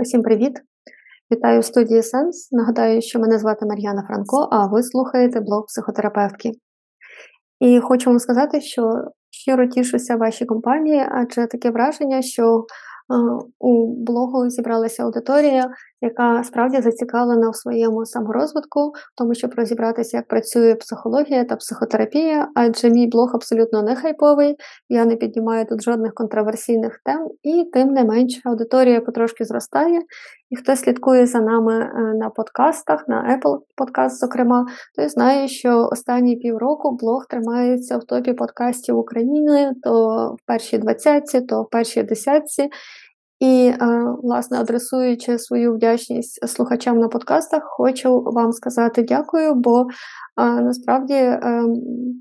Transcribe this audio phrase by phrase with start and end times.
[0.00, 0.52] Усім привіт!
[1.32, 2.52] Вітаю в студії Сенс.
[2.52, 6.52] Нагадаю, що мене звати Мар'яна Франко, а ви слухаєте блог психотерапевтки.
[7.60, 12.64] І хочу вам сказати, що щиро тішуся вашій компанії, адже таке враження, що
[13.58, 15.70] у блогу зібралася аудиторія,
[16.00, 22.48] яка справді зацікавлена в своєму саморозвитку, в тому, щоб розібратися, як працює психологія та психотерапія,
[22.54, 24.56] адже мій блог абсолютно не хайповий,
[24.88, 30.00] я не піднімаю тут жодних контроверсійних тем, і тим не менше аудиторія потрошки зростає.
[30.50, 35.88] І хто слідкує за нами е, на подкастах, на Apple Podcast, зокрема, той знає, що
[35.92, 39.92] останні півроку блог тримається в топі подкастів України то
[40.42, 42.70] в першій двадцятці, то в першій десятці.
[43.40, 43.76] І, е,
[44.22, 49.86] власне, адресуючи свою вдячність слухачам на подкастах, хочу вам сказати дякую, бо
[50.36, 51.64] насправді е,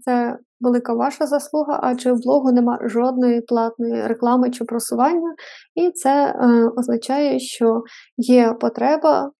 [0.05, 5.33] це велика ваша заслуга, адже в блогу нема жодної платної реклами чи просування,
[5.75, 7.83] і це е, означає, що
[8.17, 9.31] є потреба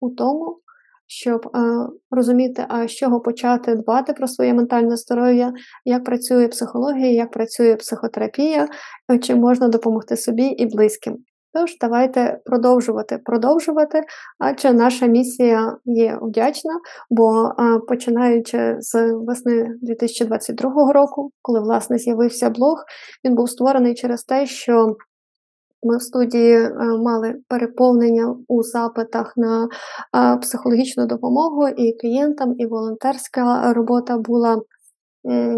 [0.00, 0.58] у тому,
[1.06, 1.60] щоб е,
[2.10, 5.52] розуміти, а з чого почати дбати про своє ментальне здоров'я,
[5.84, 8.68] як працює психологія, як працює психотерапія,
[9.12, 11.18] е, чим можна допомогти собі і близьким.
[11.54, 14.02] Тож, давайте продовжувати продовжувати,
[14.38, 17.52] адже наша місія є вдячна, бо
[17.88, 22.84] починаючи з весни 2022 року, коли власне з'явився блог,
[23.24, 24.96] він був створений через те, що
[25.82, 26.70] ми в студії
[27.02, 29.68] мали переповнення у запитах на
[30.38, 34.60] психологічну допомогу і клієнтам, і волонтерська робота була.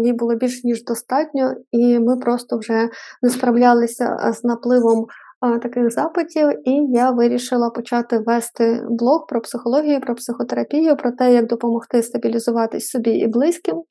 [0.03, 2.89] Їй було більш ніж достатньо, і ми просто вже
[3.21, 5.05] не справлялися з напливом
[5.41, 11.47] таких запитів, і я вирішила почати вести блог про психологію, про психотерапію, про те, як
[11.47, 13.83] допомогти стабілізуватись собі і близьким.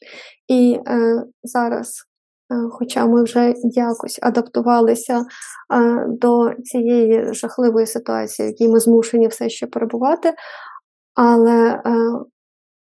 [0.49, 1.89] І е, зараз,
[2.53, 5.25] е, хоча ми вже якось адаптувалися е,
[6.09, 10.33] до цієї жахливої ситуації, в якій ми змушені все ще перебувати,
[11.15, 11.81] але е,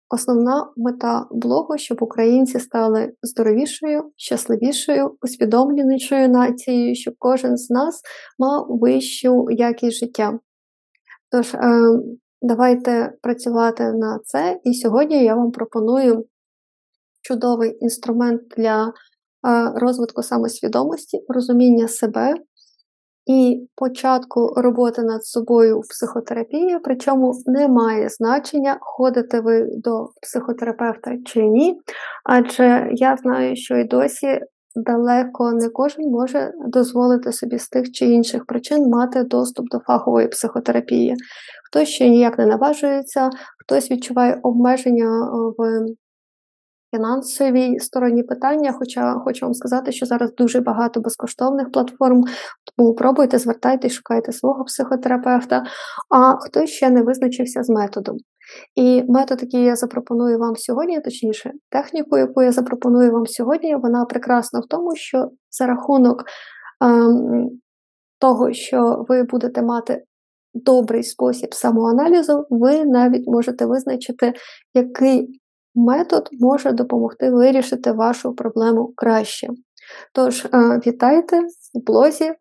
[0.10, 8.02] Основна мета блогу, щоб українці стали здоровішою, щасливішою, усвідомленішою нацією, щоб кожен з нас
[8.40, 10.40] мав вищу якість життя.
[11.32, 11.82] Тож, е,
[12.42, 14.60] давайте працювати на це.
[14.64, 16.26] І сьогодні я вам пропоную
[17.22, 18.92] чудовий інструмент для е,
[19.76, 22.36] розвитку самосвідомості, розуміння себе,
[23.28, 31.12] і початку роботи над собою в психотерапії, причому не має значення, ходите ви до психотерапевта
[31.26, 31.80] чи ні.
[32.24, 34.40] Адже я знаю, що і досі
[34.76, 40.28] далеко не кожен може дозволити собі з тих чи інших причин мати доступ до фахової
[40.28, 41.16] психотерапії.
[41.70, 43.30] Хтось ще ніяк не наважується,
[43.64, 45.86] хтось відчуває обмеження в
[46.96, 52.24] фінансовій стороні питання, хоча хочу вам сказати, що зараз дуже багато безкоштовних платформ,
[52.78, 55.64] тому пробуйте, звертайтесь, шукайте свого психотерапевта,
[56.10, 58.18] а хтось ще не визначився з методом.
[58.76, 64.06] І метод, який я запропоную вам сьогодні, точніше, техніку, яку я запропоную вам сьогодні, вона
[64.06, 66.24] прекрасна в тому, що за рахунок
[66.82, 67.50] ем,
[68.20, 70.04] того, що ви будете мати
[70.54, 74.34] добрий спосіб самоаналізу, ви навіть можете визначити,
[74.74, 75.40] який
[75.78, 79.48] метод може допомогти вирішити вашу проблему краще.
[80.14, 81.40] Тож, е, вітайте
[81.74, 82.32] в блозі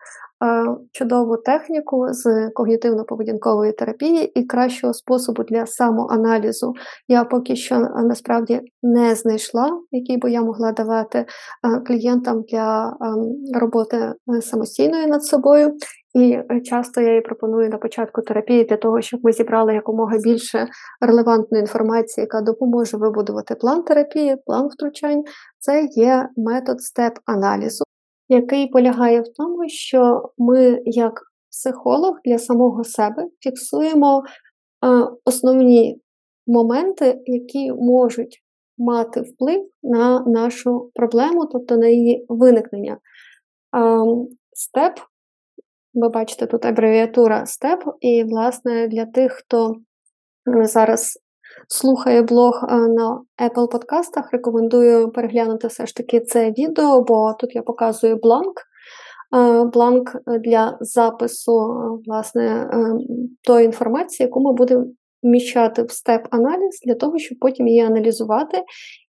[0.93, 6.73] чудову техніку з когнітивно-поведінкової терапії і кращого способу для самоаналізу
[7.09, 11.27] я поки що насправді не знайшла, який би я могла давати
[11.87, 12.97] клієнтам для
[13.55, 15.77] роботи е, самостійної над собою.
[16.15, 20.19] І е, часто я їй пропоную на початку терапії для того, щоб ми зібрали якомога
[20.19, 20.69] більше
[21.01, 25.23] релевантної інформації, яка допоможе вибудувати план терапії, план втручань.
[25.59, 27.86] Це є метод степ-аналізу
[28.29, 31.21] який полягає в тому, що ми, як
[31.51, 34.23] психолог для самого себе, фіксуємо
[35.25, 36.01] основні
[36.47, 38.43] моменти, які можуть
[38.79, 42.99] мати вплив на нашу проблему, тобто на її виникнення.
[44.53, 44.93] STEB,
[45.95, 49.75] ви бачите, тут абревіатура STEB, і, власне, для тих, хто
[50.63, 51.19] зараз
[51.69, 57.63] слухає блог на Apple подкастах, рекомендую переглянути все ж таки це відео, бо тут я
[57.63, 58.63] показую бланк.
[59.73, 61.53] Бланк для запису
[62.07, 62.71] власне,
[63.47, 64.87] тої інформації, яку ми будемо
[65.23, 68.59] вміщати в степ-аналіз для того, щоб потім її аналізувати.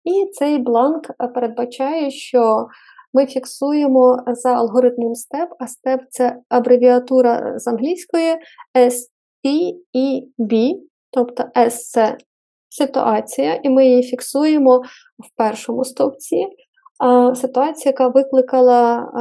[0.04, 2.68] І цей бланк передбачає, що
[3.14, 8.36] ми фіксуємо за алгоритмом STEP, а STEP– це абревіатура з англійської
[8.78, 10.76] STEB,
[11.12, 12.18] тобто S це
[12.78, 14.78] ситуація, і ми її фіксуємо
[15.20, 16.48] в першому стовпці.
[17.36, 19.12] Ситуація, яка викликала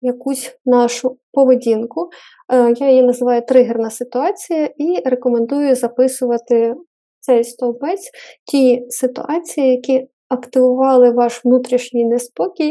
[0.00, 2.08] якусь нашу поведінку.
[2.52, 6.74] Е, я її називаю тригерна ситуація і рекомендую записувати
[7.20, 8.10] цей стовбець
[8.52, 12.70] ті ситуації, які активували ваш внутрішній неспокій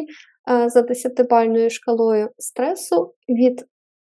[0.51, 3.65] е, за 10-бальною шкалою стресу від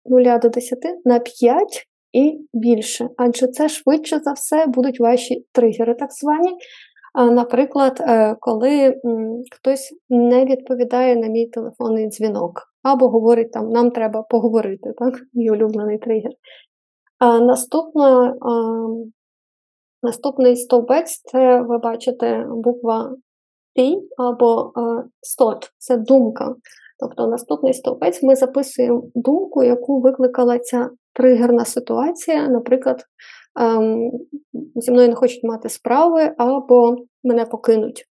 [0.06, 3.10] 0 до 10 на 5 і більше.
[3.18, 6.58] Адже це швидше за все будуть ваші тригери, так звані.
[7.32, 8.96] Наприклад, е, коли
[9.56, 15.50] хтось не відповідає на мій телефонний дзвінок, або говорить там, нам треба поговорити, так, мій
[15.50, 16.32] улюблений тригер.
[17.42, 18.36] Наступна,
[20.04, 23.16] Наступний стовбець це ви бачите буква
[23.80, 24.74] P або
[25.22, 26.56] стот, це думка.
[27.00, 32.48] Тобто наступний стовбець ми записуємо думку, яку викликала ця тригерна ситуація.
[32.48, 33.04] Наприклад,
[33.60, 34.12] ем,
[34.76, 38.06] зі мною не хочуть мати справи або мене покинуть.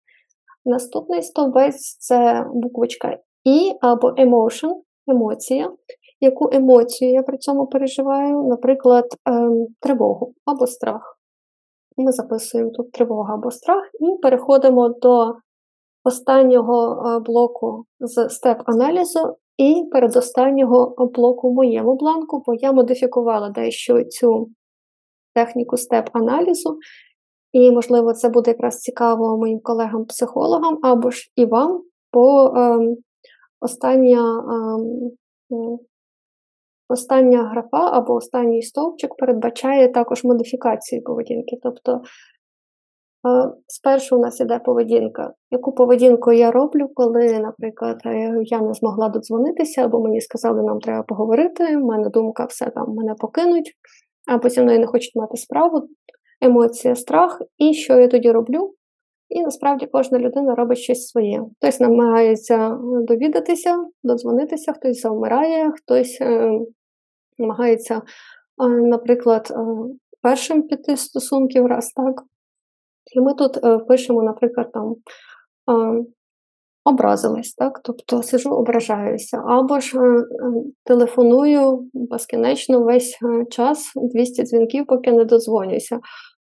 [0.65, 4.73] Наступний стовбець це буквочка І або emotion,
[5.09, 5.73] емоція.
[6.21, 11.19] Яку емоцію я при цьому переживаю, наприклад, ем, тривогу або страх.
[11.97, 15.35] Ми записуємо тут тривога або страх, і переходимо до
[16.05, 24.05] останнього е, блоку з степ-аналізу і передостаннього блоку в моєму бланку, бо я модифікувала дещо
[24.05, 24.49] цю
[25.35, 26.79] техніку степ-аналізу,
[27.53, 32.79] і, можливо, це буде якраз цікаво моїм колегам-психологам або ж і вам, бо е,
[33.61, 34.45] остання
[35.51, 35.79] е,
[36.89, 41.57] остання графа або останній стовпчик передбачає також модифікацію поведінки.
[41.63, 42.03] Тобто
[43.67, 45.33] Спершу у нас іде поведінка.
[45.51, 50.81] Яку поведінку я роблю, коли, наприклад, е, я не змогла додзвонитися, або мені сказали, нам
[50.81, 53.73] треба поговорити, в мене думка, все там мене покинуть,
[54.27, 55.89] або зі мною не хочуть мати справу,
[56.41, 58.75] емоція, страх, і що я тоді роблю?
[59.29, 61.43] І насправді кожна людина робить щось своє.
[61.59, 62.79] Хтось намагається
[63.09, 66.59] довідатися, додзвонитися, хтось завмирає, хтось е,
[67.39, 68.03] намагається,
[68.65, 69.55] е, наприклад,
[70.23, 72.23] першим піти стосунків раз так.
[73.13, 74.95] І ми тут е, пишемо, наприклад, там
[75.71, 76.05] е,
[76.85, 77.81] образилась, так?
[77.85, 80.25] тобто сижу, ображаюся, або ж е,
[80.85, 83.19] телефоную безкінечно весь
[83.51, 86.01] час 200 дзвінків, поки не додзвонюся.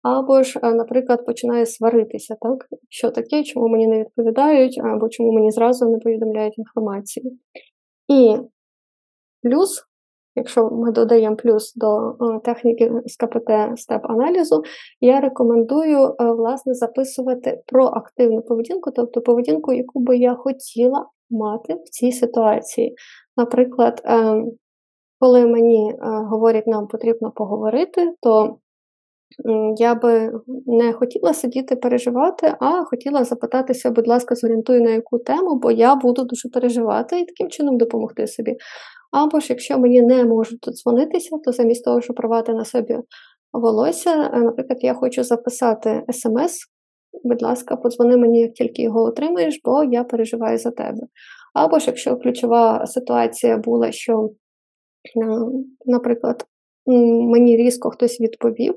[0.01, 2.66] Або ж, наприклад, починаю сваритися, так?
[2.90, 7.31] що таке, чому мені не відповідають, або чому мені зразу не повідомляють інформацію.
[8.07, 8.38] І
[9.44, 9.89] плюс
[10.40, 14.62] Якщо ми додаємо плюс до е, техніки з КПТ степ-аналізу,
[15.02, 21.90] я рекомендую е, власне записувати проактивну поведінку, тобто поведінку, яку би я хотіла мати в
[21.90, 22.96] цій ситуації.
[23.38, 24.44] Наприклад, е,
[25.20, 28.58] коли мені говорять, нам потрібно поговорити, то
[29.78, 30.32] я би
[30.66, 35.96] не хотіла сидіти переживати, а хотіла запитатися, будь ласка, зорієнтуй на яку тему, бо я
[35.96, 38.56] буду дуже переживати і таким чином допомогти собі.
[39.12, 42.98] Або ж якщо мені не можуть додзвонитися, то замість того, щоб рвати на собі
[43.54, 46.60] волосся, е, наприклад, я хочу записати смс.
[47.24, 51.02] Будь ласка, подзвони мені, як тільки його отримаєш, бо я переживаю за тебе.
[51.54, 54.30] Або ж якщо ключова ситуація була, що,
[55.24, 55.40] е,
[55.86, 56.46] наприклад,
[56.86, 58.76] мені різко хтось відповів,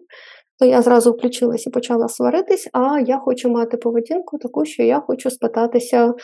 [0.58, 5.00] то я зразу включилась і почала сваритись, а я хочу мати поведінку таку, що я
[5.00, 6.14] хочу спитатися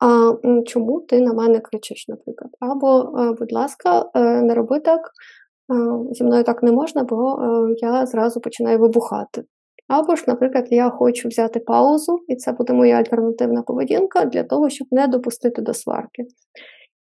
[0.00, 0.32] а
[0.66, 2.50] чому ти на мене кричиш, наприклад?
[2.60, 7.38] Або, е, будь ласка, е, не роби так, е, зі мною так не можна, бо
[7.80, 9.44] я зразу починаю вибухати.
[9.88, 14.70] Або ж, наприклад, я хочу взяти паузу, і це буде моя альтернативна поведінка для того,
[14.70, 16.24] щоб не допустити до сварки.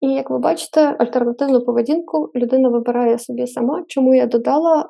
[0.01, 4.87] І як ви бачите, альтернативну поведінку людина вибирає собі сама, чому я додала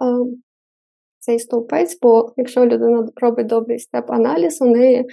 [1.26, 5.06] цей стовпець, бо якщо людина робить добрий степ-аналіз, у неї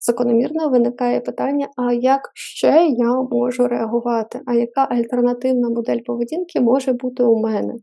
[0.00, 4.40] закономірно виникає питання: а як ще я можу реагувати?
[4.46, 7.74] А яка альтернативна модель поведінки може бути у мене?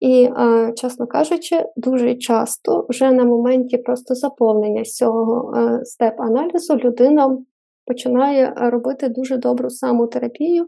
[0.00, 0.28] І,
[0.76, 7.38] чесно кажучи, дуже часто вже на моменті просто заповнення цього е, степ-аналізу людина
[7.86, 10.66] починає робити дуже добру самотерапію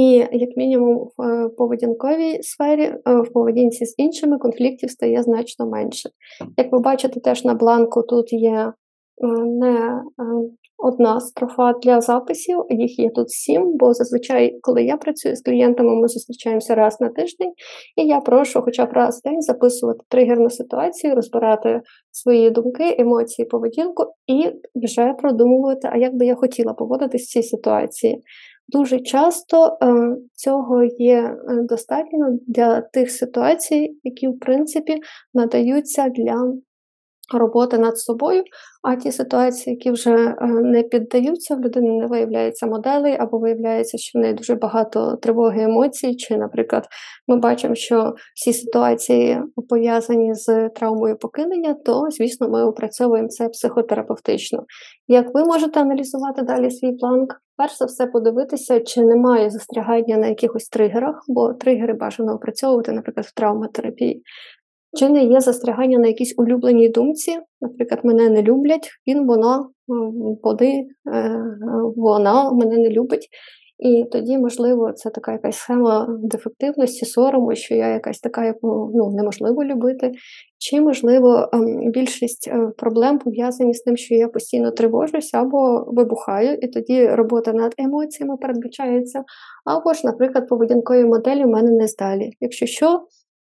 [0.00, 5.66] і, як мінімум, в е, поведінковій сфері, е, в поведінці з іншими конфліктів стає значно
[5.66, 6.10] менше.
[6.56, 8.72] Як ви бачите, теж на бланку тут є е,
[9.44, 10.02] не
[10.78, 15.94] одна строфа для записів, їх є тут сім, бо зазвичай, коли я працюю з клієнтами,
[15.94, 17.52] ми зустрічаємося раз на тиждень,
[17.96, 21.80] і я прошу хоча б раз в день записувати тригерну ситуацію, розбирати
[22.12, 27.42] свої думки, емоції, поведінку і вже продумувати, а як би я хотіла поводитись в цій
[27.42, 28.22] ситуації.
[28.72, 34.96] Дуже часто е, цього є е, достатньо для тих ситуацій, які, в принципі,
[35.34, 36.52] надаються для
[37.38, 38.42] роботи над собою,
[38.82, 43.98] а ті ситуації, які вже е, не піддаються, в людини не виявляється моделей, або виявляється,
[43.98, 46.86] що в неї дуже багато тривоги емоцій, чи, наприклад,
[47.28, 54.64] ми бачимо, що всі ситуації пов'язані з травмою покинення, то, звісно, ми опрацьовуємо це психотерапевтично.
[55.08, 57.26] Як ви можете аналізувати далі свій план?
[57.56, 63.26] Перш за все, подивитися, чи немає застрягання на якихось тригерах, бо тригери бажано опрацьовувати, наприклад,
[63.26, 64.22] в травматерапії.
[64.98, 67.38] Чи не є застрягання на якійсь улюбленій думці?
[67.60, 69.68] Наприклад, мене не люблять, він, вона,
[70.42, 71.42] вони, е,
[71.96, 73.28] вона мене не любить.
[73.80, 79.10] І тоді, можливо, це така якась схема дефективності, сорому, що я якась така, яку ну,
[79.10, 80.12] неможливо любити.
[80.58, 86.58] Чи, можливо, ем, більшість е, проблем пов'язані з тим, що я постійно тривожуся або вибухаю,
[86.62, 89.24] і тоді робота над емоціями передбачається,
[89.64, 92.30] або ж, наприклад, поведінкові моделі в мене не здалі.
[92.40, 93.00] Якщо що,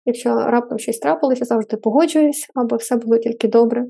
[0.06, 3.86] Якщо раптом щось трапилося, завжди погоджуюсь, або все було тільки добре.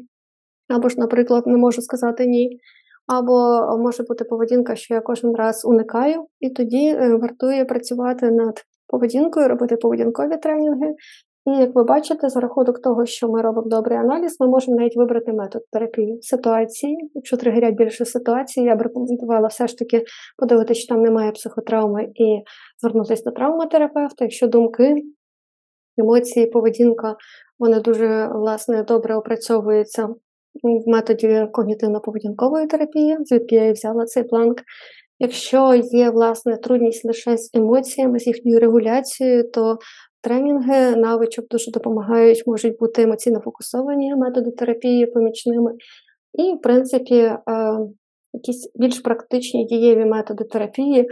[0.69, 2.59] Або ж, наприклад, не можу сказати ні.
[3.07, 8.63] Або може бути поведінка, що я кожен раз уникаю, і тоді е, вартує працювати над
[8.87, 10.95] поведінкою, робити поведінкові тренінги.
[11.47, 14.97] І як ви бачите, за рахунок того, що ми робимо добрий аналіз, ми можемо навіть
[14.97, 17.11] вибрати метод терапії ситуації.
[17.15, 20.05] Якщо тригерять більше ситуацій, я б рекомендувала все ж таки
[20.39, 22.43] подивитися, що там немає психотравми, і
[22.81, 24.25] звернутися до травматерапевта.
[24.25, 24.95] Якщо думки
[25.99, 27.17] емоції, поведінка,
[27.59, 30.09] вони дуже власне добре опрацьовуються
[30.63, 34.63] в методі когнітивно-поведінкової терапії, звідки я і взяла цей планк.
[35.19, 39.79] Якщо є власне трудність лише з емоціями, з їхньою регуляцією, то
[40.23, 45.73] тренінги навичок дуже допомагають, можуть бути емоційно фокусовані методи терапії помічними.
[46.33, 47.41] І, в принципі, е,
[48.37, 51.07] якісь більш практичні дієві методи терапії е,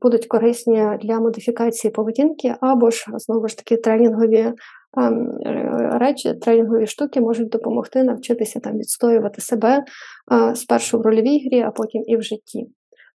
[0.00, 4.52] будуть корисні для модифікації поведінки, або ж знову ж таки тренінгові
[4.98, 5.38] ем,
[5.92, 9.84] речі, тренінгові штуки можуть допомогти навчитися там відстоювати себе
[10.32, 12.66] е, спершу в рольовій грі, а потім і в житті.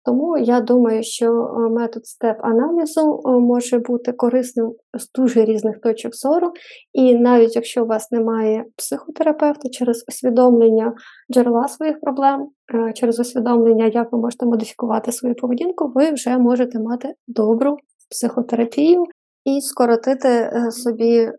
[0.07, 6.15] Тому я думаю, що е, метод степ-аналізу е, може бути корисним з дуже різних точок
[6.15, 6.53] зору,
[6.93, 10.93] і навіть якщо у вас немає психотерапевта, через усвідомлення
[11.33, 16.79] джерела своїх проблем, е, через усвідомлення, як ви можете модифікувати свою поведінку, ви вже можете
[16.79, 17.77] мати добру
[18.11, 19.05] психотерапію
[19.45, 21.31] і скоротити собі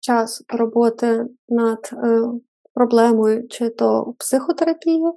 [0.00, 1.90] час роботи над
[2.74, 5.12] проблемою, чи то психотерапії,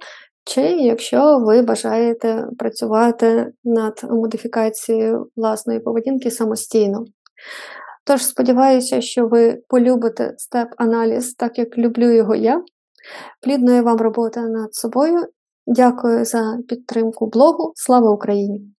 [0.48, 7.04] чи якщо ви бажаєте працювати над модифікацією власної поведінки самостійно.
[8.04, 12.62] Тож сподіваюся, що ви полюбите степ-аналіз, так як люблю його я.
[13.42, 15.26] Плідної вам роботи над собою.
[15.66, 17.72] Дякую за підтримку блогу.
[17.74, 18.77] Слава Україні!